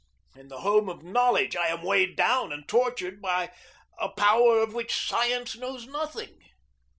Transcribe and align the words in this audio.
In 0.35 0.47
the 0.47 0.61
home 0.61 0.89
of 0.89 1.03
knowledge 1.03 1.55
I 1.55 1.67
am 1.67 1.83
weighed 1.83 2.15
down 2.15 2.51
and 2.51 2.67
tortured 2.67 3.21
by 3.21 3.53
a 3.99 4.09
power 4.09 4.57
of 4.57 4.73
which 4.73 4.95
science 5.07 5.55
knows 5.55 5.85
nothing. 5.85 6.39